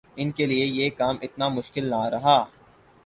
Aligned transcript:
ان 0.19 0.31
کیلئے 0.37 0.65
یہ 0.77 0.89
کام 0.99 1.15
اتنا 1.21 1.47
مشکل 1.57 1.85
نہ 1.89 2.01
رہا۔ 2.13 2.37